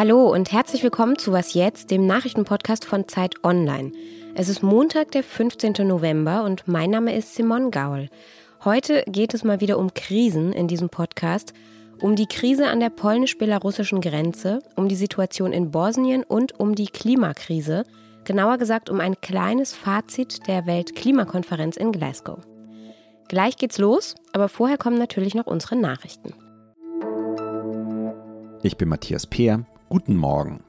Hallo 0.00 0.32
und 0.32 0.50
herzlich 0.50 0.82
willkommen 0.82 1.18
zu 1.18 1.30
Was 1.30 1.52
jetzt, 1.52 1.90
dem 1.90 2.06
Nachrichtenpodcast 2.06 2.86
von 2.86 3.06
Zeit 3.06 3.44
Online. 3.44 3.92
Es 4.34 4.48
ist 4.48 4.62
Montag, 4.62 5.10
der 5.10 5.22
15. 5.22 5.86
November 5.86 6.44
und 6.44 6.66
mein 6.66 6.88
Name 6.88 7.14
ist 7.14 7.34
Simon 7.34 7.70
Gaul. 7.70 8.08
Heute 8.64 9.04
geht 9.06 9.34
es 9.34 9.44
mal 9.44 9.60
wieder 9.60 9.76
um 9.76 9.92
Krisen 9.92 10.54
in 10.54 10.68
diesem 10.68 10.88
Podcast, 10.88 11.52
um 12.00 12.16
die 12.16 12.24
Krise 12.24 12.68
an 12.68 12.80
der 12.80 12.88
polnisch-belarussischen 12.88 14.00
Grenze, 14.00 14.60
um 14.74 14.88
die 14.88 14.96
Situation 14.96 15.52
in 15.52 15.70
Bosnien 15.70 16.22
und 16.22 16.58
um 16.58 16.74
die 16.74 16.86
Klimakrise, 16.86 17.84
genauer 18.24 18.56
gesagt 18.56 18.88
um 18.88 19.00
ein 19.00 19.20
kleines 19.20 19.74
Fazit 19.74 20.46
der 20.46 20.64
Weltklimakonferenz 20.64 21.76
in 21.76 21.92
Glasgow. 21.92 22.38
Gleich 23.28 23.58
geht's 23.58 23.76
los, 23.76 24.14
aber 24.32 24.48
vorher 24.48 24.78
kommen 24.78 24.96
natürlich 24.96 25.34
noch 25.34 25.46
unsere 25.46 25.76
Nachrichten. 25.76 26.32
Ich 28.62 28.78
bin 28.78 28.88
Matthias 28.88 29.26
Peer. 29.26 29.66
Guten 29.92 30.14
Morgen. 30.14 30.62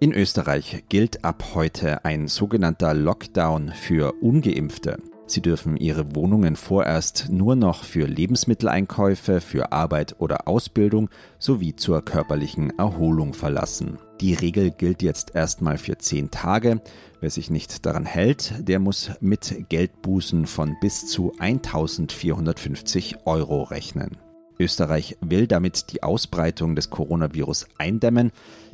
In 0.00 0.14
Österreich 0.14 0.84
gilt 0.88 1.26
ab 1.26 1.44
heute 1.52 2.06
ein 2.06 2.26
sogenannter 2.26 2.94
Lockdown 2.94 3.68
für 3.68 4.14
ungeimpfte. 4.22 4.96
Sie 5.26 5.42
dürfen 5.42 5.76
ihre 5.76 6.16
Wohnungen 6.16 6.56
vorerst 6.56 7.28
nur 7.30 7.54
noch 7.54 7.84
für 7.84 8.06
Lebensmitteleinkäufe, 8.06 9.42
für 9.42 9.72
Arbeit 9.72 10.16
oder 10.20 10.48
Ausbildung 10.48 11.10
sowie 11.38 11.76
zur 11.76 12.02
körperlichen 12.02 12.78
Erholung 12.78 13.34
verlassen. 13.34 13.98
Die 14.22 14.32
Regel 14.32 14.70
gilt 14.70 15.02
jetzt 15.02 15.34
erstmal 15.34 15.76
für 15.76 15.98
zehn 15.98 16.30
Tage. 16.30 16.80
Wer 17.20 17.28
sich 17.28 17.50
nicht 17.50 17.84
daran 17.84 18.06
hält, 18.06 18.54
der 18.66 18.78
muss 18.78 19.10
mit 19.20 19.68
Geldbußen 19.68 20.46
von 20.46 20.76
bis 20.80 21.08
zu 21.08 21.34
1450 21.38 23.26
Euro 23.26 23.64
rechnen. 23.64 24.16
Österreich 24.62 25.16
will 25.20 25.48
damit 25.48 25.92
die 25.92 26.04
Ausbreitung 26.04 26.76
des 26.76 26.88
Coronavirus 26.88 27.66
eindämmen. 27.78 28.30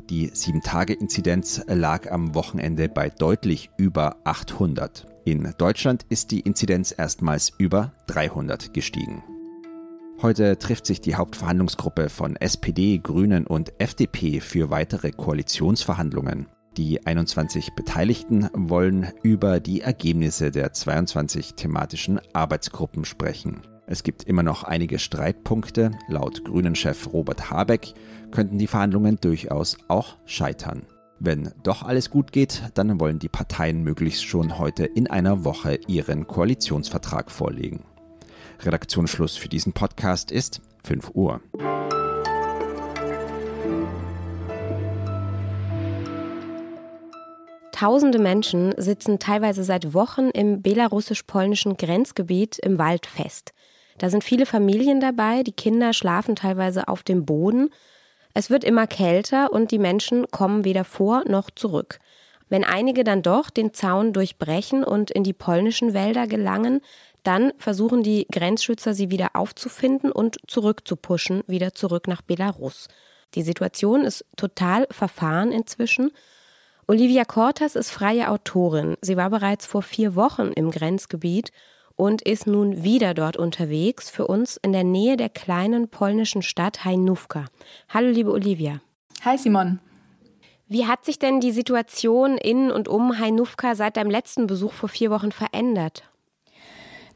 Die 0.09 0.29
7-Tage-Inzidenz 0.29 1.63
lag 1.67 2.11
am 2.11 2.35
Wochenende 2.35 2.89
bei 2.89 3.09
deutlich 3.09 3.71
über 3.77 4.17
800. 4.23 5.07
In 5.25 5.51
Deutschland 5.57 6.05
ist 6.09 6.29
die 6.31 6.41
Inzidenz 6.41 6.93
erstmals 6.95 7.51
über 7.57 7.93
300 8.07 8.73
gestiegen. 8.73 9.23
Heute 10.21 10.59
trifft 10.59 10.85
sich 10.85 11.01
die 11.01 11.15
Hauptverhandlungsgruppe 11.15 12.09
von 12.09 12.35
SPD, 12.35 12.99
Grünen 12.99 13.47
und 13.47 13.73
FDP 13.79 14.41
für 14.41 14.69
weitere 14.69 15.11
Koalitionsverhandlungen. 15.11 16.47
Die 16.77 17.05
21 17.05 17.73
Beteiligten 17.75 18.47
wollen 18.53 19.07
über 19.23 19.59
die 19.59 19.81
Ergebnisse 19.81 20.51
der 20.51 20.71
22 20.71 21.55
thematischen 21.55 22.19
Arbeitsgruppen 22.33 23.05
sprechen. 23.05 23.61
Es 23.91 24.03
gibt 24.03 24.25
immer 24.25 24.43
noch 24.43 24.63
einige 24.63 24.99
Streitpunkte. 24.99 25.89
Laut 26.07 26.45
Grünen-Chef 26.45 27.11
Robert 27.11 27.49
Habeck 27.49 27.95
könnten 28.29 28.59
die 28.59 28.67
Verhandlungen 28.67 29.17
durchaus 29.19 29.79
auch 29.87 30.17
scheitern. 30.27 30.83
Wenn 31.17 31.51
doch 31.63 31.81
alles 31.81 32.11
gut 32.11 32.31
geht, 32.31 32.61
dann 32.75 32.99
wollen 32.99 33.17
die 33.17 33.29
Parteien 33.29 33.81
möglichst 33.81 34.25
schon 34.25 34.59
heute 34.59 34.85
in 34.85 35.09
einer 35.09 35.43
Woche 35.43 35.79
ihren 35.87 36.27
Koalitionsvertrag 36.27 37.31
vorlegen. 37.31 37.83
Redaktionsschluss 38.59 39.37
für 39.37 39.49
diesen 39.49 39.73
Podcast 39.73 40.31
ist 40.31 40.61
5 40.83 41.09
Uhr. 41.15 41.41
Tausende 47.71 48.19
Menschen 48.19 48.75
sitzen 48.77 49.17
teilweise 49.17 49.63
seit 49.63 49.95
Wochen 49.95 50.29
im 50.29 50.61
belarussisch-polnischen 50.61 51.75
Grenzgebiet 51.75 52.59
im 52.59 52.77
Wald 52.77 53.07
fest. 53.07 53.53
Da 53.99 54.09
sind 54.09 54.23
viele 54.23 54.45
Familien 54.45 54.99
dabei, 55.01 55.43
die 55.43 55.51
Kinder 55.51 55.93
schlafen 55.93 56.35
teilweise 56.35 56.87
auf 56.87 57.03
dem 57.03 57.25
Boden. 57.25 57.69
Es 58.33 58.49
wird 58.49 58.63
immer 58.63 58.87
kälter 58.87 59.51
und 59.51 59.71
die 59.71 59.77
Menschen 59.77 60.25
kommen 60.31 60.63
weder 60.63 60.85
vor 60.85 61.23
noch 61.27 61.51
zurück. 61.51 61.99
Wenn 62.47 62.63
einige 62.63 63.03
dann 63.03 63.21
doch 63.21 63.49
den 63.49 63.73
Zaun 63.73 64.13
durchbrechen 64.13 64.83
und 64.83 65.11
in 65.11 65.23
die 65.23 65.33
polnischen 65.33 65.93
Wälder 65.93 66.27
gelangen, 66.27 66.81
dann 67.23 67.51
versuchen 67.57 68.01
die 68.01 68.25
Grenzschützer 68.31 68.93
sie 68.93 69.11
wieder 69.11 69.31
aufzufinden 69.33 70.11
und 70.11 70.37
zurückzupuschen, 70.47 71.43
wieder 71.47 71.73
zurück 71.73 72.07
nach 72.07 72.21
Belarus. 72.21 72.87
Die 73.35 73.43
Situation 73.43 74.05
ist 74.05 74.25
total 74.37 74.87
verfahren 74.89 75.51
inzwischen. 75.51 76.11
Olivia 76.87 77.25
Cortas 77.25 77.75
ist 77.75 77.91
freie 77.91 78.31
Autorin. 78.31 78.95
Sie 79.01 79.17
war 79.17 79.29
bereits 79.29 79.65
vor 79.65 79.83
vier 79.83 80.15
Wochen 80.15 80.53
im 80.55 80.71
Grenzgebiet 80.71 81.51
und 81.99 82.21
ist 82.21 82.47
nun 82.47 82.81
wieder 82.81 83.13
dort 83.13 83.35
unterwegs, 83.35 84.09
für 84.09 84.25
uns 84.25 84.55
in 84.55 84.71
der 84.71 84.85
Nähe 84.85 85.17
der 85.17 85.27
kleinen 85.27 85.89
polnischen 85.89 86.41
Stadt 86.41 86.85
Hajnówka. 86.85 87.45
Hallo, 87.89 88.09
liebe 88.09 88.31
Olivia. 88.31 88.79
Hi, 89.25 89.37
Simon. 89.37 89.79
Wie 90.69 90.85
hat 90.85 91.03
sich 91.03 91.19
denn 91.19 91.41
die 91.41 91.51
Situation 91.51 92.37
in 92.37 92.71
und 92.71 92.87
um 92.87 93.19
Hajnówka 93.19 93.75
seit 93.75 93.97
deinem 93.97 94.11
letzten 94.11 94.47
Besuch 94.47 94.71
vor 94.71 94.87
vier 94.87 95.11
Wochen 95.11 95.33
verändert? 95.33 96.03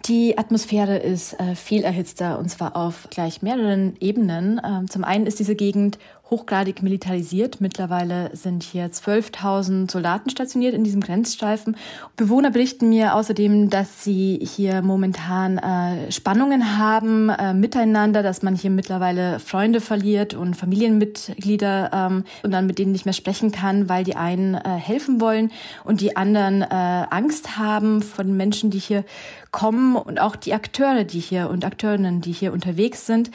Die 0.05 0.37
Atmosphäre 0.37 0.97
ist 0.97 1.39
äh, 1.39 1.55
viel 1.55 1.83
erhitzter 1.83 2.37
und 2.37 2.49
zwar 2.49 2.75
auf 2.75 3.07
gleich 3.09 3.41
mehreren 3.41 3.95
Ebenen. 4.01 4.59
Ähm, 4.65 4.89
zum 4.89 5.05
einen 5.05 5.25
ist 5.27 5.39
diese 5.39 5.55
Gegend 5.55 5.97
hochgradig 6.29 6.81
militarisiert. 6.81 7.59
Mittlerweile 7.61 8.35
sind 8.35 8.63
hier 8.63 8.89
12.000 8.89 9.91
Soldaten 9.91 10.29
stationiert 10.29 10.73
in 10.73 10.83
diesem 10.83 11.01
Grenzstreifen. 11.01 11.75
Bewohner 12.15 12.49
berichten 12.49 12.89
mir 12.89 13.15
außerdem, 13.15 13.69
dass 13.69 14.03
sie 14.03 14.39
hier 14.41 14.81
momentan 14.81 15.57
äh, 15.57 16.11
Spannungen 16.11 16.77
haben 16.77 17.29
äh, 17.29 17.53
miteinander, 17.53 18.23
dass 18.23 18.41
man 18.41 18.55
hier 18.55 18.71
mittlerweile 18.71 19.39
Freunde 19.39 19.81
verliert 19.81 20.33
und 20.33 20.55
Familienmitglieder 20.55 21.91
ähm, 21.93 22.23
und 22.41 22.51
dann 22.51 22.67
mit 22.67 22.79
denen 22.79 22.93
nicht 22.93 23.05
mehr 23.05 23.13
sprechen 23.13 23.51
kann, 23.51 23.89
weil 23.89 24.03
die 24.03 24.15
einen 24.15 24.55
äh, 24.55 24.69
helfen 24.69 25.19
wollen 25.19 25.51
und 25.83 26.01
die 26.01 26.15
anderen 26.15 26.61
äh, 26.61 26.65
Angst 27.09 27.57
haben 27.57 28.01
vor 28.01 28.23
den 28.23 28.37
Menschen, 28.37 28.71
die 28.71 28.79
hier 28.79 29.03
kommen 29.51 29.95
und 29.95 30.19
auch 30.19 30.35
die 30.35 30.53
Akteure, 30.53 31.03
die 31.03 31.19
hier 31.19 31.49
und 31.49 31.65
Akteurinnen, 31.65 32.21
die 32.21 32.31
hier 32.31 32.53
unterwegs 32.53 33.05
sind. 33.05 33.29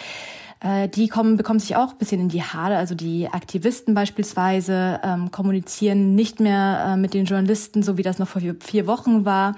Äh, 0.60 0.88
die 0.88 1.08
kommen, 1.08 1.36
bekommen 1.36 1.60
sich 1.60 1.76
auch 1.76 1.92
ein 1.92 1.98
bisschen 1.98 2.20
in 2.20 2.28
die 2.28 2.42
Haare. 2.42 2.76
Also 2.76 2.94
die 2.94 3.28
Aktivisten 3.28 3.94
beispielsweise 3.94 5.00
ähm, 5.04 5.30
kommunizieren 5.30 6.14
nicht 6.14 6.40
mehr 6.40 6.94
äh, 6.94 6.96
mit 6.96 7.14
den 7.14 7.26
Journalisten, 7.26 7.82
so 7.82 7.96
wie 7.96 8.02
das 8.02 8.18
noch 8.18 8.28
vor 8.28 8.42
vier 8.60 8.86
Wochen 8.86 9.24
war. 9.24 9.54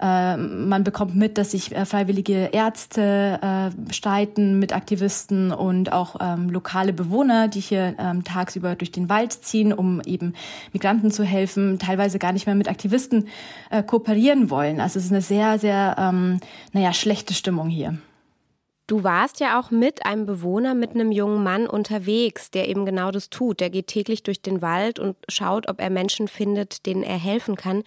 Äh, 0.00 0.36
man 0.36 0.82
bekommt 0.82 1.14
mit, 1.14 1.38
dass 1.38 1.52
sich 1.52 1.74
äh, 1.74 1.84
freiwillige 1.84 2.50
Ärzte 2.52 3.38
äh, 3.42 3.92
streiten 3.92 4.58
mit 4.58 4.74
Aktivisten 4.74 5.52
und 5.52 5.92
auch 5.92 6.16
ähm, 6.20 6.50
lokale 6.50 6.92
Bewohner, 6.92 7.48
die 7.48 7.60
hier 7.60 7.94
ähm, 7.98 8.24
tagsüber 8.24 8.74
durch 8.74 8.90
den 8.90 9.08
Wald 9.08 9.32
ziehen, 9.32 9.72
um 9.72 10.00
eben 10.04 10.34
Migranten 10.72 11.12
zu 11.12 11.22
helfen, 11.22 11.78
teilweise 11.78 12.18
gar 12.18 12.32
nicht 12.32 12.46
mehr 12.46 12.54
mit 12.54 12.68
Aktivisten 12.68 13.28
äh, 13.70 13.82
kooperieren 13.82 14.50
wollen. 14.50 14.80
Also 14.80 14.98
es 14.98 15.04
ist 15.04 15.12
eine 15.12 15.22
sehr, 15.22 15.58
sehr, 15.58 15.96
ähm, 15.98 16.40
naja, 16.72 16.92
schlechte 16.92 17.34
Stimmung 17.34 17.68
hier. 17.68 17.98
Du 18.90 19.04
warst 19.04 19.38
ja 19.38 19.60
auch 19.60 19.70
mit 19.70 20.04
einem 20.04 20.26
Bewohner, 20.26 20.74
mit 20.74 20.96
einem 20.96 21.12
jungen 21.12 21.44
Mann 21.44 21.68
unterwegs, 21.68 22.50
der 22.50 22.68
eben 22.68 22.84
genau 22.84 23.12
das 23.12 23.30
tut. 23.30 23.60
Der 23.60 23.70
geht 23.70 23.86
täglich 23.86 24.24
durch 24.24 24.42
den 24.42 24.62
Wald 24.62 24.98
und 24.98 25.14
schaut, 25.28 25.68
ob 25.68 25.80
er 25.80 25.90
Menschen 25.90 26.26
findet, 26.26 26.86
denen 26.86 27.04
er 27.04 27.16
helfen 27.16 27.54
kann. 27.54 27.84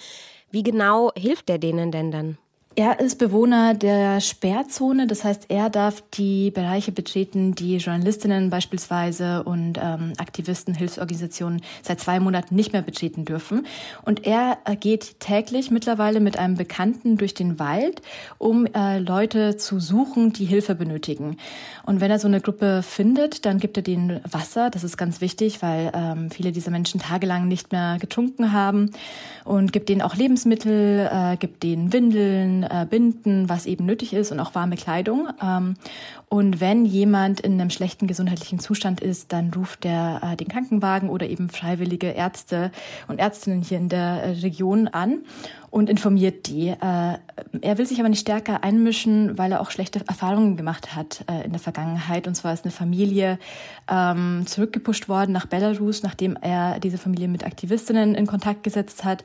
Wie 0.49 0.63
genau 0.63 1.11
hilft 1.17 1.49
er 1.49 1.57
denen 1.57 1.91
denn 1.91 2.09
dann? 2.09 2.37
Er 2.75 2.99
ist 2.99 3.19
Bewohner 3.19 3.75
der 3.75 4.19
Sperrzone, 4.19 5.05
das 5.05 5.23
heißt, 5.23 5.45
er 5.49 5.69
darf 5.69 6.03
die 6.15 6.49
Bereiche 6.49 6.91
betreten, 6.91 7.53
die 7.53 7.77
Journalistinnen 7.77 8.49
beispielsweise 8.49 9.43
und 9.43 9.77
ähm, 9.77 10.13
Aktivisten, 10.17 10.73
Hilfsorganisationen 10.73 11.61
seit 11.83 11.99
zwei 11.99 12.19
Monaten 12.19 12.55
nicht 12.55 12.73
mehr 12.73 12.81
betreten 12.81 13.25
dürfen. 13.25 13.67
Und 14.05 14.25
er 14.25 14.57
geht 14.79 15.19
täglich 15.19 15.69
mittlerweile 15.69 16.19
mit 16.19 16.39
einem 16.39 16.55
Bekannten 16.55 17.17
durch 17.17 17.35
den 17.35 17.59
Wald, 17.59 18.01
um 18.39 18.65
äh, 18.65 18.97
Leute 18.97 19.55
zu 19.55 19.79
suchen, 19.79 20.33
die 20.33 20.45
Hilfe 20.45 20.73
benötigen. 20.73 21.37
Und 21.85 22.01
wenn 22.01 22.09
er 22.09 22.17
so 22.17 22.27
eine 22.27 22.41
Gruppe 22.41 22.81
findet, 22.81 23.45
dann 23.45 23.59
gibt 23.59 23.77
er 23.77 23.83
denen 23.83 24.19
Wasser. 24.27 24.71
Das 24.71 24.83
ist 24.83 24.97
ganz 24.97 25.21
wichtig, 25.21 25.61
weil 25.61 25.91
ähm, 25.93 26.31
viele 26.31 26.51
dieser 26.51 26.71
Menschen 26.71 26.99
tagelang 26.99 27.47
nicht 27.47 27.71
mehr 27.71 27.97
getrunken 27.99 28.51
haben 28.51 28.89
und 29.45 29.73
gibt 29.73 29.89
denen 29.89 30.01
auch 30.01 30.15
Lebensmittel, 30.15 31.07
äh, 31.11 31.37
gibt 31.37 31.61
denen 31.61 31.93
Windeln 31.93 32.62
äh, 32.62 32.62
Binden, 32.89 33.49
was 33.49 33.65
eben 33.65 33.85
nötig 33.85 34.13
ist 34.13 34.31
und 34.31 34.39
auch 34.39 34.55
warme 34.55 34.75
Kleidung. 34.75 35.29
Und 36.33 36.59
wenn 36.59 36.83
jemand 36.83 37.41
in 37.41 37.61
einem 37.61 37.69
schlechten 37.69 38.07
gesundheitlichen 38.07 38.57
Zustand 38.57 39.01
ist, 39.01 39.31
dann 39.31 39.53
ruft 39.53 39.85
er 39.85 40.19
äh, 40.23 40.35
den 40.35 40.47
Krankenwagen 40.47 41.09
oder 41.09 41.29
eben 41.29 41.47
freiwillige 41.47 42.07
Ärzte 42.07 42.71
und 43.07 43.19
Ärztinnen 43.19 43.61
hier 43.61 43.77
in 43.77 43.87
der 43.87 44.23
äh, 44.23 44.29
Region 44.39 44.87
an 44.87 45.19
und 45.69 45.91
informiert 45.91 46.47
die. 46.47 46.69
Äh, 46.69 46.77
er 47.61 47.77
will 47.77 47.85
sich 47.85 47.99
aber 47.99 48.09
nicht 48.09 48.21
stärker 48.21 48.63
einmischen, 48.63 49.37
weil 49.37 49.51
er 49.51 49.61
auch 49.61 49.69
schlechte 49.69 50.01
Erfahrungen 50.07 50.57
gemacht 50.57 50.95
hat 50.95 51.23
äh, 51.29 51.45
in 51.45 51.51
der 51.51 51.59
Vergangenheit. 51.59 52.25
Und 52.25 52.33
zwar 52.33 52.51
ist 52.51 52.65
eine 52.65 52.71
Familie 52.71 53.37
ähm, 53.87 54.45
zurückgepusht 54.47 55.07
worden 55.07 55.33
nach 55.33 55.45
Belarus, 55.45 56.01
nachdem 56.01 56.35
er 56.41 56.79
diese 56.79 56.97
Familie 56.97 57.27
mit 57.27 57.45
Aktivistinnen 57.45 58.15
in 58.15 58.25
Kontakt 58.25 58.63
gesetzt 58.63 59.03
hat. 59.03 59.23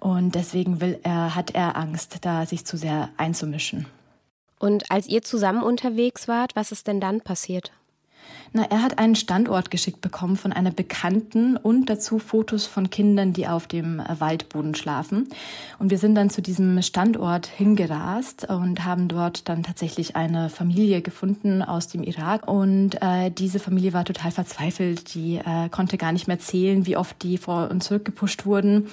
Und 0.00 0.34
deswegen 0.34 0.80
will 0.80 0.98
er, 1.04 1.36
hat 1.36 1.52
er 1.52 1.76
Angst, 1.76 2.16
da 2.22 2.44
sich 2.44 2.66
zu 2.66 2.76
sehr 2.76 3.10
einzumischen. 3.18 3.86
Und 4.60 4.90
als 4.90 5.08
ihr 5.08 5.22
zusammen 5.22 5.62
unterwegs 5.62 6.28
wart, 6.28 6.54
was 6.54 6.70
ist 6.70 6.86
denn 6.86 7.00
dann 7.00 7.22
passiert? 7.22 7.72
Na, 8.52 8.64
er 8.64 8.82
hat 8.82 8.98
einen 8.98 9.14
Standort 9.14 9.70
geschickt 9.70 10.00
bekommen 10.00 10.36
von 10.36 10.52
einer 10.52 10.72
Bekannten 10.72 11.56
und 11.56 11.86
dazu 11.86 12.18
Fotos 12.18 12.66
von 12.66 12.90
Kindern, 12.90 13.32
die 13.32 13.46
auf 13.46 13.68
dem 13.68 14.02
Waldboden 14.18 14.74
schlafen. 14.74 15.28
Und 15.78 15.90
wir 15.90 15.98
sind 15.98 16.16
dann 16.16 16.30
zu 16.30 16.42
diesem 16.42 16.82
Standort 16.82 17.46
hingerast 17.46 18.48
und 18.50 18.84
haben 18.84 19.06
dort 19.06 19.48
dann 19.48 19.62
tatsächlich 19.62 20.16
eine 20.16 20.50
Familie 20.50 21.00
gefunden 21.00 21.62
aus 21.62 21.86
dem 21.86 22.02
Irak. 22.02 22.48
Und 22.48 23.00
äh, 23.00 23.30
diese 23.30 23.60
Familie 23.60 23.92
war 23.92 24.04
total 24.04 24.32
verzweifelt. 24.32 25.14
Die 25.14 25.36
äh, 25.36 25.68
konnte 25.70 25.96
gar 25.96 26.10
nicht 26.10 26.26
mehr 26.26 26.40
zählen, 26.40 26.86
wie 26.86 26.96
oft 26.96 27.22
die 27.22 27.38
vor 27.38 27.70
und 27.70 27.84
zurück 27.84 28.04
gepusht 28.04 28.46
wurden. 28.46 28.88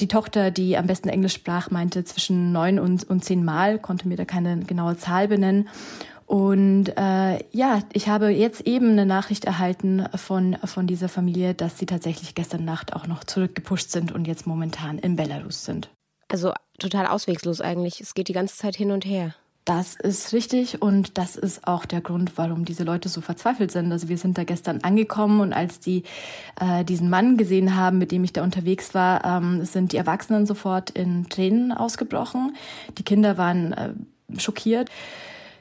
Die 0.00 0.08
Tochter, 0.08 0.50
die 0.50 0.76
am 0.76 0.86
besten 0.86 1.08
Englisch 1.08 1.34
sprach, 1.34 1.70
meinte 1.70 2.04
zwischen 2.04 2.52
neun 2.52 2.78
und, 2.78 3.08
und 3.08 3.24
zehn 3.24 3.44
Mal, 3.44 3.78
konnte 3.78 4.06
mir 4.06 4.16
da 4.16 4.24
keine 4.26 4.58
genaue 4.60 4.98
Zahl 4.98 5.28
benennen. 5.28 5.68
Und 6.28 6.88
äh, 6.98 7.42
ja, 7.52 7.80
ich 7.94 8.10
habe 8.10 8.28
jetzt 8.28 8.66
eben 8.66 8.90
eine 8.90 9.06
Nachricht 9.06 9.46
erhalten 9.46 10.04
von, 10.14 10.58
von 10.62 10.86
dieser 10.86 11.08
Familie, 11.08 11.54
dass 11.54 11.78
sie 11.78 11.86
tatsächlich 11.86 12.34
gestern 12.34 12.66
Nacht 12.66 12.92
auch 12.92 13.06
noch 13.06 13.24
zurückgepusht 13.24 13.90
sind 13.90 14.12
und 14.12 14.28
jetzt 14.28 14.46
momentan 14.46 14.98
in 14.98 15.16
Belarus 15.16 15.64
sind. 15.64 15.88
Also 16.28 16.52
total 16.78 17.06
auswegslos 17.06 17.62
eigentlich. 17.62 18.02
Es 18.02 18.12
geht 18.12 18.28
die 18.28 18.34
ganze 18.34 18.58
Zeit 18.58 18.76
hin 18.76 18.90
und 18.90 19.06
her. 19.06 19.34
Das 19.64 19.94
ist 19.94 20.34
richtig 20.34 20.82
und 20.82 21.16
das 21.16 21.36
ist 21.36 21.66
auch 21.66 21.86
der 21.86 22.02
Grund, 22.02 22.32
warum 22.36 22.66
diese 22.66 22.84
Leute 22.84 23.08
so 23.08 23.22
verzweifelt 23.22 23.70
sind. 23.70 23.90
Also 23.90 24.10
wir 24.10 24.18
sind 24.18 24.36
da 24.36 24.44
gestern 24.44 24.82
angekommen 24.82 25.40
und 25.40 25.54
als 25.54 25.80
die 25.80 26.02
äh, 26.60 26.84
diesen 26.84 27.08
Mann 27.08 27.38
gesehen 27.38 27.74
haben, 27.74 27.96
mit 27.96 28.12
dem 28.12 28.22
ich 28.22 28.34
da 28.34 28.42
unterwegs 28.42 28.92
war, 28.92 29.24
ähm, 29.24 29.64
sind 29.64 29.92
die 29.92 29.96
Erwachsenen 29.96 30.44
sofort 30.44 30.90
in 30.90 31.30
Tränen 31.30 31.72
ausgebrochen. 31.72 32.54
Die 32.98 33.02
Kinder 33.02 33.38
waren 33.38 33.72
äh, 33.72 33.92
schockiert. 34.36 34.90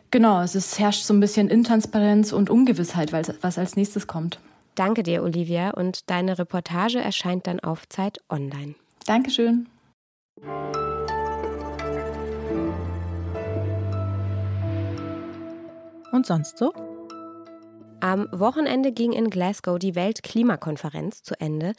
Genau, 0.09 0.41
es 0.41 0.55
ist, 0.55 0.79
herrscht 0.79 1.03
so 1.03 1.13
ein 1.13 1.19
bisschen 1.19 1.49
Intransparenz 1.49 2.31
und 2.31 2.49
Ungewissheit, 2.49 3.11
was 3.11 3.57
als 3.57 3.75
nächstes 3.75 4.07
kommt. 4.07 4.39
Danke 4.75 5.03
dir, 5.03 5.21
Olivia, 5.23 5.71
und 5.71 6.09
deine 6.09 6.39
Reportage 6.39 6.99
erscheint 6.99 7.47
dann 7.47 7.59
auf 7.59 7.89
Zeit 7.89 8.19
Online. 8.29 8.75
Dankeschön. 9.05 9.67
Und 16.11 16.25
sonst 16.25 16.57
so? 16.57 16.71
Am 17.99 18.29
Wochenende 18.31 18.91
ging 18.91 19.11
in 19.11 19.29
Glasgow 19.29 19.77
die 19.77 19.95
Weltklimakonferenz 19.95 21.23
zu 21.23 21.39
Ende. 21.39 21.73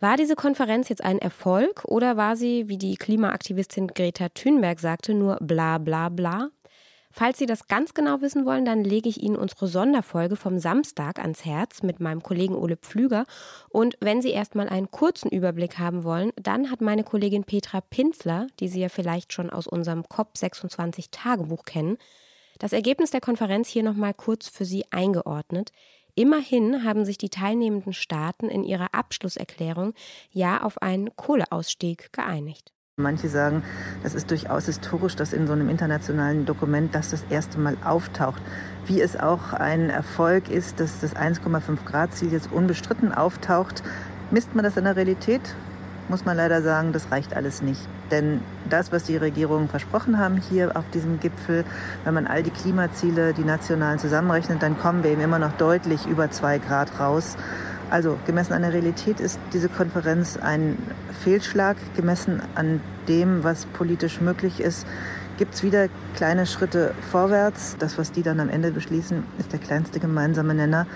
War 0.00 0.16
diese 0.16 0.34
Konferenz 0.34 0.88
jetzt 0.90 1.02
ein 1.02 1.18
Erfolg 1.18 1.84
oder 1.86 2.16
war 2.16 2.36
sie, 2.36 2.68
wie 2.68 2.76
die 2.76 2.96
Klimaaktivistin 2.96 3.86
Greta 3.88 4.28
Thunberg 4.28 4.80
sagte, 4.80 5.14
nur 5.14 5.38
bla 5.40 5.78
bla 5.78 6.08
bla? 6.08 6.50
Falls 7.16 7.38
Sie 7.38 7.46
das 7.46 7.68
ganz 7.68 7.94
genau 7.94 8.22
wissen 8.22 8.44
wollen, 8.44 8.64
dann 8.64 8.82
lege 8.82 9.08
ich 9.08 9.22
Ihnen 9.22 9.36
unsere 9.36 9.68
Sonderfolge 9.68 10.34
vom 10.34 10.58
Samstag 10.58 11.20
ans 11.20 11.44
Herz 11.44 11.84
mit 11.84 12.00
meinem 12.00 12.24
Kollegen 12.24 12.56
Ole 12.56 12.76
Pflüger. 12.76 13.24
Und 13.68 13.96
wenn 14.00 14.20
Sie 14.20 14.32
erstmal 14.32 14.68
einen 14.68 14.90
kurzen 14.90 15.30
Überblick 15.30 15.78
haben 15.78 16.02
wollen, 16.02 16.32
dann 16.34 16.72
hat 16.72 16.80
meine 16.80 17.04
Kollegin 17.04 17.44
Petra 17.44 17.82
Pinzler, 17.82 18.48
die 18.58 18.66
Sie 18.66 18.80
ja 18.80 18.88
vielleicht 18.88 19.32
schon 19.32 19.50
aus 19.50 19.68
unserem 19.68 20.00
COP26 20.00 21.12
Tagebuch 21.12 21.64
kennen, 21.64 21.98
das 22.58 22.72
Ergebnis 22.72 23.12
der 23.12 23.20
Konferenz 23.20 23.68
hier 23.68 23.84
nochmal 23.84 24.14
kurz 24.14 24.48
für 24.48 24.64
Sie 24.64 24.84
eingeordnet. 24.90 25.70
Immerhin 26.16 26.82
haben 26.82 27.04
sich 27.04 27.16
die 27.16 27.30
teilnehmenden 27.30 27.92
Staaten 27.92 28.48
in 28.48 28.64
ihrer 28.64 28.92
Abschlusserklärung 28.92 29.94
ja 30.32 30.64
auf 30.64 30.82
einen 30.82 31.14
Kohleausstieg 31.14 32.12
geeinigt. 32.12 32.73
Manche 32.96 33.28
sagen, 33.28 33.64
das 34.04 34.14
ist 34.14 34.30
durchaus 34.30 34.66
historisch, 34.66 35.16
dass 35.16 35.32
in 35.32 35.48
so 35.48 35.52
einem 35.52 35.68
internationalen 35.68 36.46
Dokument 36.46 36.94
das 36.94 37.10
das 37.10 37.24
erste 37.28 37.58
Mal 37.58 37.76
auftaucht. 37.84 38.40
Wie 38.86 39.00
es 39.00 39.18
auch 39.18 39.52
ein 39.52 39.90
Erfolg 39.90 40.48
ist, 40.48 40.78
dass 40.78 41.00
das 41.00 41.16
1,5 41.16 41.84
Grad 41.84 42.14
Ziel 42.14 42.30
jetzt 42.30 42.52
unbestritten 42.52 43.12
auftaucht, 43.12 43.82
misst 44.30 44.54
man 44.54 44.62
das 44.62 44.76
in 44.76 44.84
der 44.84 44.94
Realität? 44.94 45.56
Muss 46.08 46.24
man 46.24 46.36
leider 46.36 46.62
sagen, 46.62 46.92
das 46.92 47.10
reicht 47.10 47.34
alles 47.34 47.62
nicht. 47.62 47.80
Denn 48.12 48.40
das, 48.70 48.92
was 48.92 49.02
die 49.02 49.16
Regierungen 49.16 49.68
versprochen 49.68 50.20
haben 50.20 50.36
hier 50.36 50.76
auf 50.76 50.84
diesem 50.90 51.18
Gipfel, 51.18 51.64
wenn 52.04 52.14
man 52.14 52.28
all 52.28 52.44
die 52.44 52.50
Klimaziele, 52.50 53.34
die 53.34 53.42
nationalen 53.42 53.98
zusammenrechnet, 53.98 54.62
dann 54.62 54.78
kommen 54.78 55.02
wir 55.02 55.10
eben 55.10 55.22
immer 55.22 55.40
noch 55.40 55.56
deutlich 55.56 56.06
über 56.06 56.30
zwei 56.30 56.58
Grad 56.58 57.00
raus. 57.00 57.36
Also 57.94 58.18
gemessen 58.26 58.54
an 58.54 58.62
der 58.62 58.72
Realität 58.72 59.20
ist 59.20 59.38
diese 59.52 59.68
Konferenz 59.68 60.36
ein 60.36 60.76
Fehlschlag. 61.22 61.76
Gemessen 61.94 62.42
an 62.56 62.80
dem, 63.06 63.44
was 63.44 63.66
politisch 63.66 64.20
möglich 64.20 64.58
ist, 64.58 64.84
gibt 65.38 65.54
es 65.54 65.62
wieder 65.62 65.88
kleine 66.16 66.44
Schritte 66.44 66.92
vorwärts. 67.12 67.76
Das, 67.78 67.96
was 67.96 68.10
die 68.10 68.24
dann 68.24 68.40
am 68.40 68.48
Ende 68.48 68.72
beschließen, 68.72 69.22
ist 69.38 69.52
der 69.52 69.60
kleinste 69.60 70.00
gemeinsame 70.00 70.56
Nenner. 70.56 70.88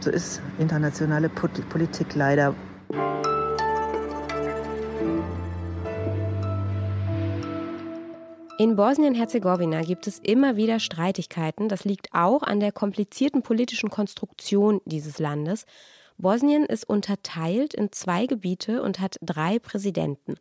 So 0.00 0.08
ist 0.08 0.40
internationale 0.58 1.28
Politik 1.28 2.14
leider. 2.14 2.54
In 8.58 8.74
Bosnien-Herzegowina 8.74 9.82
gibt 9.82 10.06
es 10.06 10.18
immer 10.18 10.56
wieder 10.56 10.80
Streitigkeiten. 10.80 11.68
Das 11.68 11.84
liegt 11.84 12.14
auch 12.14 12.42
an 12.42 12.58
der 12.58 12.72
komplizierten 12.72 13.42
politischen 13.42 13.90
Konstruktion 13.90 14.80
dieses 14.86 15.18
Landes. 15.18 15.66
Bosnien 16.18 16.64
ist 16.66 16.88
unterteilt 16.88 17.74
in 17.74 17.92
zwei 17.92 18.26
Gebiete 18.26 18.82
und 18.82 18.98
hat 18.98 19.16
drei 19.22 19.58
Präsidenten. 19.60 20.34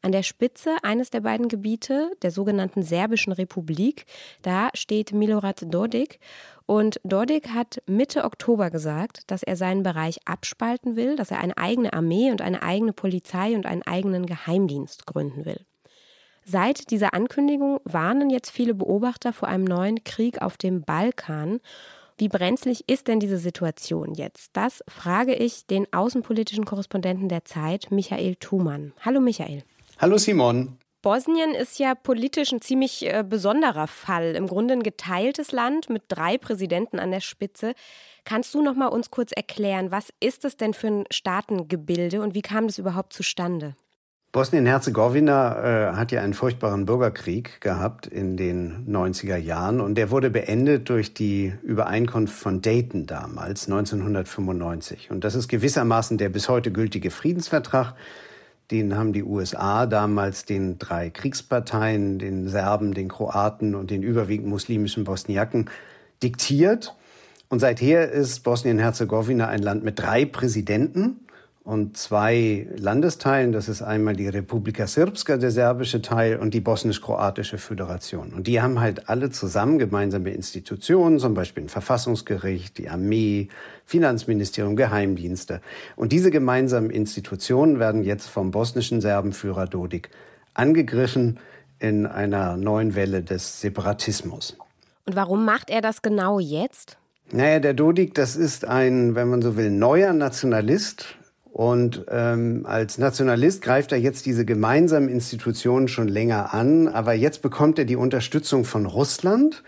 An 0.00 0.12
der 0.12 0.22
Spitze 0.22 0.76
eines 0.82 1.10
der 1.10 1.20
beiden 1.20 1.48
Gebiete, 1.48 2.10
der 2.22 2.30
sogenannten 2.30 2.82
Serbischen 2.82 3.32
Republik, 3.32 4.06
da 4.42 4.70
steht 4.72 5.12
Milorad 5.12 5.62
Dodik. 5.72 6.18
Und 6.64 6.98
Dodik 7.04 7.50
hat 7.50 7.82
Mitte 7.86 8.24
Oktober 8.24 8.70
gesagt, 8.70 9.22
dass 9.30 9.42
er 9.42 9.56
seinen 9.56 9.82
Bereich 9.82 10.20
abspalten 10.26 10.96
will, 10.96 11.16
dass 11.16 11.30
er 11.30 11.40
eine 11.40 11.56
eigene 11.58 11.92
Armee 11.92 12.30
und 12.30 12.40
eine 12.40 12.62
eigene 12.62 12.94
Polizei 12.94 13.54
und 13.54 13.66
einen 13.66 13.82
eigenen 13.82 14.24
Geheimdienst 14.24 15.06
gründen 15.06 15.44
will. 15.44 15.60
Seit 16.50 16.90
dieser 16.90 17.12
Ankündigung 17.12 17.78
warnen 17.84 18.30
jetzt 18.30 18.50
viele 18.50 18.72
Beobachter 18.72 19.34
vor 19.34 19.48
einem 19.48 19.64
neuen 19.64 20.02
Krieg 20.04 20.40
auf 20.40 20.56
dem 20.56 20.80
Balkan 20.80 21.60
wie 22.18 22.28
brenzlig 22.28 22.84
ist 22.88 23.08
denn 23.08 23.20
diese 23.20 23.38
Situation 23.38 24.12
jetzt? 24.14 24.50
Das 24.52 24.82
frage 24.88 25.34
ich 25.34 25.66
den 25.66 25.86
außenpolitischen 25.92 26.64
Korrespondenten 26.64 27.28
der 27.28 27.44
Zeit, 27.44 27.90
Michael 27.90 28.34
Thumann. 28.34 28.92
Hallo 29.04 29.20
Michael. 29.20 29.62
Hallo 29.98 30.18
Simon. 30.18 30.78
Bosnien 31.00 31.54
ist 31.54 31.78
ja 31.78 31.94
politisch 31.94 32.52
ein 32.52 32.60
ziemlich 32.60 33.06
äh, 33.06 33.24
besonderer 33.26 33.86
Fall. 33.86 34.34
Im 34.34 34.48
Grunde 34.48 34.74
ein 34.74 34.82
geteiltes 34.82 35.52
Land 35.52 35.88
mit 35.90 36.02
drei 36.08 36.38
Präsidenten 36.38 36.98
an 36.98 37.12
der 37.12 37.20
Spitze. 37.20 37.74
Kannst 38.24 38.52
du 38.52 38.62
noch 38.62 38.74
mal 38.74 38.88
uns 38.88 39.10
kurz 39.10 39.30
erklären, 39.30 39.92
was 39.92 40.12
ist 40.18 40.44
es 40.44 40.56
denn 40.56 40.74
für 40.74 40.88
ein 40.88 41.04
Staatengebilde 41.10 42.20
und 42.20 42.34
wie 42.34 42.42
kam 42.42 42.66
das 42.66 42.78
überhaupt 42.78 43.12
zustande? 43.12 43.76
Bosnien-Herzegowina 44.30 45.92
äh, 45.92 45.96
hat 45.96 46.12
ja 46.12 46.20
einen 46.20 46.34
furchtbaren 46.34 46.84
Bürgerkrieg 46.84 47.62
gehabt 47.62 48.06
in 48.06 48.36
den 48.36 48.86
90er 48.86 49.38
Jahren 49.38 49.80
und 49.80 49.94
der 49.94 50.10
wurde 50.10 50.28
beendet 50.28 50.90
durch 50.90 51.14
die 51.14 51.54
Übereinkunft 51.62 52.38
von 52.38 52.60
Dayton 52.60 53.06
damals, 53.06 53.68
1995. 53.68 55.10
Und 55.10 55.24
das 55.24 55.34
ist 55.34 55.48
gewissermaßen 55.48 56.18
der 56.18 56.28
bis 56.28 56.50
heute 56.50 56.70
gültige 56.70 57.10
Friedensvertrag. 57.10 57.94
Den 58.70 58.98
haben 58.98 59.14
die 59.14 59.24
USA 59.24 59.86
damals 59.86 60.44
den 60.44 60.78
drei 60.78 61.08
Kriegsparteien, 61.08 62.18
den 62.18 62.48
Serben, 62.48 62.92
den 62.92 63.08
Kroaten 63.08 63.74
und 63.74 63.90
den 63.90 64.02
überwiegend 64.02 64.48
muslimischen 64.48 65.04
Bosniaken 65.04 65.70
diktiert. 66.22 66.94
Und 67.48 67.60
seither 67.60 68.12
ist 68.12 68.40
Bosnien-Herzegowina 68.40 69.48
ein 69.48 69.62
Land 69.62 69.84
mit 69.84 69.98
drei 69.98 70.26
Präsidenten 70.26 71.20
und 71.68 71.98
zwei 71.98 72.66
Landesteilen. 72.78 73.52
Das 73.52 73.68
ist 73.68 73.82
einmal 73.82 74.16
die 74.16 74.26
Republika 74.26 74.86
Srpska, 74.86 75.36
der 75.36 75.50
serbische 75.50 76.00
Teil, 76.00 76.38
und 76.38 76.54
die 76.54 76.62
bosnisch-kroatische 76.62 77.58
Föderation. 77.58 78.32
Und 78.32 78.46
die 78.46 78.62
haben 78.62 78.80
halt 78.80 79.10
alle 79.10 79.28
zusammen 79.28 79.78
gemeinsame 79.78 80.30
Institutionen, 80.30 81.18
zum 81.18 81.34
Beispiel 81.34 81.64
ein 81.64 81.68
Verfassungsgericht, 81.68 82.78
die 82.78 82.88
Armee, 82.88 83.48
Finanzministerium, 83.84 84.76
Geheimdienste. 84.76 85.60
Und 85.94 86.12
diese 86.12 86.30
gemeinsamen 86.30 86.88
Institutionen 86.88 87.78
werden 87.78 88.02
jetzt 88.02 88.30
vom 88.30 88.50
bosnischen 88.50 89.02
Serbenführer 89.02 89.66
Dodik 89.66 90.08
angegriffen 90.54 91.38
in 91.80 92.06
einer 92.06 92.56
neuen 92.56 92.94
Welle 92.94 93.22
des 93.22 93.60
Separatismus. 93.60 94.56
Und 95.04 95.16
warum 95.16 95.44
macht 95.44 95.68
er 95.68 95.82
das 95.82 96.00
genau 96.00 96.38
jetzt? 96.38 96.96
Naja, 97.30 97.60
der 97.60 97.74
Dodik, 97.74 98.14
das 98.14 98.36
ist 98.36 98.64
ein, 98.64 99.14
wenn 99.14 99.28
man 99.28 99.42
so 99.42 99.58
will, 99.58 99.70
neuer 99.70 100.14
Nationalist, 100.14 101.17
und 101.58 102.04
ähm, 102.08 102.66
als 102.68 102.98
Nationalist 102.98 103.62
greift 103.62 103.90
er 103.90 103.98
jetzt 103.98 104.26
diese 104.26 104.44
gemeinsamen 104.44 105.08
Institutionen 105.08 105.88
schon 105.88 106.06
länger 106.06 106.54
an, 106.54 106.86
aber 106.86 107.14
jetzt 107.14 107.42
bekommt 107.42 107.80
er 107.80 107.84
die 107.84 107.96
Unterstützung 107.96 108.64
von 108.64 108.86
Russland. 108.86 109.64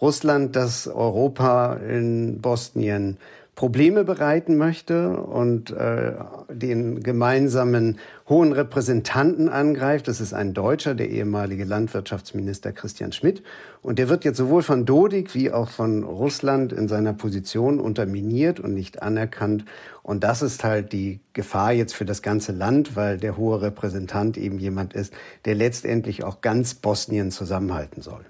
Russland, 0.00 0.54
das 0.54 0.86
Europa 0.86 1.74
in 1.74 2.40
Bosnien 2.40 3.16
Probleme 3.54 4.02
bereiten 4.02 4.56
möchte 4.56 5.16
und 5.16 5.70
äh, 5.70 6.14
den 6.50 7.02
gemeinsamen 7.04 7.98
hohen 8.28 8.52
Repräsentanten 8.52 9.48
angreift. 9.48 10.08
Das 10.08 10.20
ist 10.20 10.34
ein 10.34 10.54
Deutscher, 10.54 10.94
der 10.94 11.10
ehemalige 11.10 11.64
Landwirtschaftsminister 11.64 12.72
Christian 12.72 13.12
Schmidt. 13.12 13.42
Und 13.80 13.98
der 14.00 14.08
wird 14.08 14.24
jetzt 14.24 14.38
sowohl 14.38 14.62
von 14.62 14.86
Dodik 14.86 15.34
wie 15.34 15.52
auch 15.52 15.68
von 15.68 16.02
Russland 16.02 16.72
in 16.72 16.88
seiner 16.88 17.12
Position 17.12 17.78
unterminiert 17.78 18.58
und 18.58 18.74
nicht 18.74 19.02
anerkannt. 19.02 19.64
Und 20.02 20.24
das 20.24 20.42
ist 20.42 20.64
halt 20.64 20.92
die 20.92 21.20
Gefahr 21.32 21.72
jetzt 21.72 21.94
für 21.94 22.04
das 22.04 22.22
ganze 22.22 22.50
Land, 22.50 22.96
weil 22.96 23.18
der 23.18 23.36
hohe 23.36 23.62
Repräsentant 23.62 24.36
eben 24.36 24.58
jemand 24.58 24.94
ist, 24.94 25.14
der 25.44 25.54
letztendlich 25.54 26.24
auch 26.24 26.40
ganz 26.40 26.74
Bosnien 26.74 27.30
zusammenhalten 27.30 28.02
soll. 28.02 28.24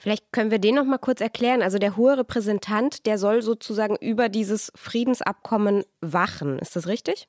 Vielleicht 0.00 0.32
können 0.32 0.50
wir 0.50 0.58
den 0.58 0.76
noch 0.76 0.86
mal 0.86 0.96
kurz 0.96 1.20
erklären. 1.20 1.60
Also 1.60 1.78
der 1.78 1.94
hohe 1.94 2.16
Repräsentant, 2.16 3.04
der 3.04 3.18
soll 3.18 3.42
sozusagen 3.42 3.96
über 3.96 4.30
dieses 4.30 4.72
Friedensabkommen 4.74 5.84
wachen. 6.00 6.58
Ist 6.58 6.74
das 6.74 6.86
richtig? 6.86 7.28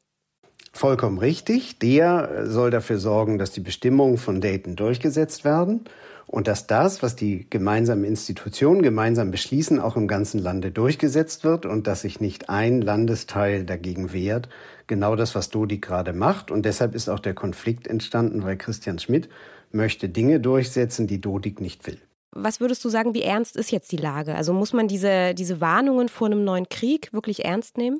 Vollkommen 0.72 1.18
richtig. 1.18 1.80
Der 1.80 2.46
soll 2.46 2.72
dafür 2.72 2.98
sorgen, 2.98 3.38
dass 3.38 3.52
die 3.52 3.60
Bestimmungen 3.60 4.18
von 4.18 4.40
Dayton 4.40 4.78
durchgesetzt 4.78 5.44
werden 5.44 5.84
und 6.28 6.48
dass 6.48 6.66
das, 6.66 7.04
was 7.04 7.18
die 7.18 7.46
gemeinsamen 7.50 8.06
Institutionen 8.06 8.82
gemeinsam 8.82 9.32
beschließen, 9.32 9.82
auch 9.82 9.98
im 9.98 10.08
ganzen 10.08 10.40
Lande 10.40 10.72
durchgesetzt 10.72 11.44
wird 11.44 11.66
und 11.66 11.88
dass 11.88 12.02
sich 12.02 12.22
nicht 12.22 12.50
ein 12.50 12.82
Landesteil 12.82 13.66
dagegen 13.66 14.14
wehrt. 14.14 14.48
Genau 14.88 15.18
das, 15.18 15.36
was 15.36 15.50
Dodi 15.50 15.80
gerade 15.80 16.14
macht. 16.14 16.52
Und 16.52 16.66
deshalb 16.66 16.96
ist 16.96 17.10
auch 17.10 17.20
der 17.20 17.34
Konflikt 17.34 17.86
entstanden, 17.86 18.44
weil 18.46 18.56
Christian 18.56 18.98
Schmidt 18.98 19.28
möchte 19.74 20.08
Dinge 20.08 20.40
durchsetzen, 20.40 21.06
die 21.06 21.20
Dodik 21.20 21.60
nicht 21.60 21.86
will. 21.86 21.98
Was 22.34 22.62
würdest 22.62 22.84
du 22.86 22.90
sagen, 22.90 23.14
wie 23.14 23.24
ernst 23.24 23.58
ist 23.58 23.72
jetzt 23.72 23.92
die 23.92 23.98
Lage? 23.98 24.36
Also 24.36 24.54
muss 24.54 24.72
man 24.72 24.88
diese, 24.88 25.34
diese 25.34 25.60
Warnungen 25.60 26.08
vor 26.08 26.28
einem 26.28 26.44
neuen 26.44 26.70
Krieg 26.70 27.12
wirklich 27.12 27.44
ernst 27.44 27.78
nehmen? 27.78 28.00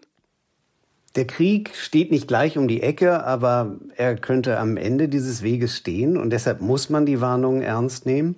Der 1.18 1.28
Krieg 1.28 1.72
steht 1.76 2.12
nicht 2.12 2.30
gleich 2.30 2.58
um 2.58 2.70
die 2.70 2.82
Ecke, 2.82 3.26
aber 3.26 3.76
er 3.98 4.16
könnte 4.16 4.58
am 4.58 4.78
Ende 4.78 5.10
dieses 5.10 5.44
Weges 5.44 5.76
stehen 5.76 6.16
und 6.16 6.30
deshalb 6.30 6.62
muss 6.62 6.90
man 6.90 7.06
die 7.06 7.20
Warnungen 7.20 7.62
ernst 7.62 8.06
nehmen, 8.06 8.38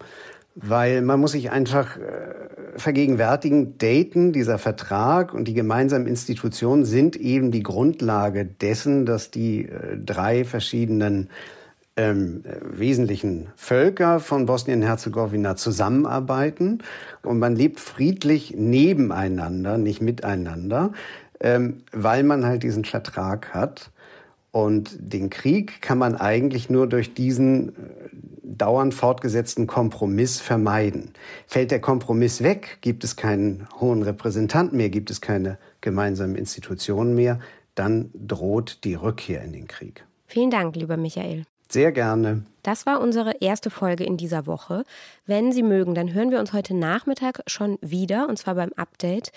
weil 0.56 1.04
man 1.04 1.20
muss 1.20 1.34
sich 1.34 1.52
einfach 1.52 1.98
äh, 1.98 2.34
vergegenwärtigen, 2.76 3.78
Dayton, 3.78 4.34
dieser 4.34 4.58
Vertrag 4.58 5.36
und 5.36 5.48
die 5.48 5.54
gemeinsamen 5.54 6.08
Institutionen 6.08 6.84
sind 6.84 7.16
eben 7.16 7.52
die 7.52 7.62
Grundlage 7.62 8.44
dessen, 8.44 9.06
dass 9.06 9.30
die 9.30 9.66
äh, 9.66 9.98
drei 10.04 10.44
verschiedenen 10.44 11.30
ähm, 11.96 12.44
wesentlichen 12.62 13.50
Völker 13.56 14.20
von 14.20 14.46
Bosnien-Herzegowina 14.46 15.56
zusammenarbeiten 15.56 16.80
und 17.22 17.40
man 17.40 17.56
lebt 17.56 17.80
friedlich 17.80 18.56
nebeneinander, 18.58 19.78
nicht 19.78 20.02
miteinander, 20.02 20.92
ähm, 21.40 21.84
weil 21.92 22.24
man 22.24 22.46
halt 22.46 22.64
diesen 22.64 22.86
Vertrag 22.86 23.54
hat. 23.54 23.92
Und 24.52 24.96
den 25.00 25.32
Krieg 25.32 25.82
kann 25.82 25.98
man 25.98 26.16
eigentlich 26.16 26.70
nur 26.70 26.88
durch 26.88 27.14
diesen 27.14 27.70
äh, 27.70 27.72
dauernd 28.44 28.94
fortgesetzten 28.94 29.68
Kompromiss 29.68 30.40
vermeiden. 30.40 31.14
Fällt 31.48 31.72
der 31.72 31.82
Kompromiss 31.82 32.44
weg, 32.44 32.78
gibt 32.82 33.04
es 33.04 33.16
keinen 33.16 33.68
hohen 33.80 34.04
Repräsentanten 34.04 34.78
mehr, 34.78 34.90
gibt 34.90 35.10
es 35.10 35.22
keine 35.22 35.58
gemeinsamen 35.82 36.36
Institutionen 36.36 37.16
mehr, 37.16 37.40
dann 37.76 38.12
droht 38.14 38.84
die 38.84 38.94
Rückkehr 38.94 39.42
in 39.44 39.54
den 39.54 39.68
Krieg. 39.68 40.06
Vielen 40.28 40.52
Dank, 40.52 40.76
lieber 40.76 40.98
Michael. 40.98 41.46
Sehr 41.74 41.92
gerne. 41.92 42.44
Das 42.62 42.86
war 42.86 43.02
unsere 43.02 43.42
erste 43.42 43.72
Folge 43.72 44.04
in 44.04 44.16
dieser 44.16 44.46
Woche. 44.46 44.84
Wenn 45.26 45.52
Sie 45.52 45.64
mögen, 45.64 45.96
dann 45.96 46.14
hören 46.14 46.30
wir 46.30 46.40
uns 46.40 46.54
heute 46.54 46.76
Nachmittag 46.76 47.42
schon 47.48 47.80
wieder, 47.82 48.30
und 48.30 48.38
zwar 48.38 48.54
beim 48.54 48.72
Update. 48.74 49.32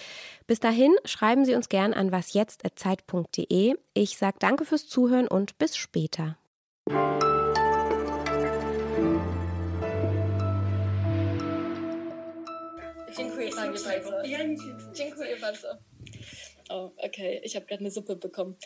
Bis 0.47 0.61
dahin 0.61 0.95
schreiben 1.07 1.47
Sie 1.47 1.55
uns 1.55 1.71
gern 1.71 1.95
an 1.95 2.12
wasjetzt.zeit.de. 2.12 3.76
Ich 3.95 4.19
sage 4.19 4.37
danke 4.38 4.66
fürs 4.66 4.87
Zuhören 4.87 5.28
und 5.28 5.57
bis 5.57 5.78
später. 5.78 6.37
Dziękuję 13.16 13.50
bardzo. 13.57 13.90
Dziękuję 14.93 15.37
bardzo. 15.40 15.69
Oh, 16.69 16.90
okay. 16.99 17.40
Ich 17.43 17.57
habe 17.57 17.64
gerade 17.64 17.81
eine 17.81 17.90
Suppe 17.90 18.16
bekommen. 18.16 18.57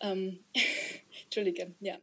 Ähm, 0.00 0.38
Entschuldige, 1.24 1.72
ja. 1.80 1.98